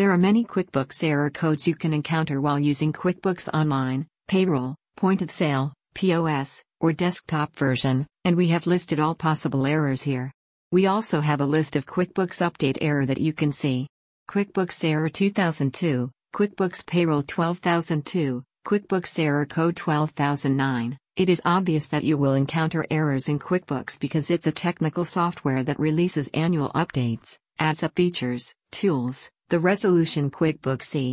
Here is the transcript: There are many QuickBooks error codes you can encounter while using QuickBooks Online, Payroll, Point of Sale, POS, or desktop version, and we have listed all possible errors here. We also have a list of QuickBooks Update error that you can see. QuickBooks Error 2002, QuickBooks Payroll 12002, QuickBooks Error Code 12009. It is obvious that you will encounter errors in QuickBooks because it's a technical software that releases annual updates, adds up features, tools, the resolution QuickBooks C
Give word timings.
There 0.00 0.12
are 0.12 0.16
many 0.30 0.46
QuickBooks 0.46 1.04
error 1.04 1.28
codes 1.28 1.68
you 1.68 1.74
can 1.74 1.92
encounter 1.92 2.40
while 2.40 2.58
using 2.58 2.90
QuickBooks 2.90 3.50
Online, 3.52 4.06
Payroll, 4.28 4.74
Point 4.96 5.20
of 5.20 5.30
Sale, 5.30 5.74
POS, 5.92 6.64
or 6.80 6.94
desktop 6.94 7.54
version, 7.54 8.06
and 8.24 8.34
we 8.34 8.48
have 8.48 8.66
listed 8.66 8.98
all 8.98 9.14
possible 9.14 9.66
errors 9.66 10.00
here. 10.00 10.32
We 10.72 10.86
also 10.86 11.20
have 11.20 11.42
a 11.42 11.52
list 11.56 11.76
of 11.76 11.84
QuickBooks 11.84 12.40
Update 12.40 12.78
error 12.80 13.04
that 13.04 13.20
you 13.20 13.34
can 13.34 13.52
see. 13.52 13.88
QuickBooks 14.30 14.82
Error 14.82 15.10
2002, 15.10 16.10
QuickBooks 16.34 16.86
Payroll 16.86 17.20
12002, 17.20 18.42
QuickBooks 18.66 19.18
Error 19.18 19.44
Code 19.44 19.76
12009. 19.76 20.96
It 21.16 21.28
is 21.28 21.42
obvious 21.44 21.88
that 21.88 22.04
you 22.04 22.16
will 22.16 22.32
encounter 22.32 22.86
errors 22.90 23.28
in 23.28 23.38
QuickBooks 23.38 24.00
because 24.00 24.30
it's 24.30 24.46
a 24.46 24.52
technical 24.52 25.04
software 25.04 25.62
that 25.64 25.78
releases 25.78 26.28
annual 26.28 26.70
updates, 26.70 27.36
adds 27.60 27.82
up 27.82 27.94
features, 27.94 28.54
tools, 28.72 29.30
the 29.50 29.60
resolution 29.60 30.30
QuickBooks 30.30 30.84
C 30.84 31.08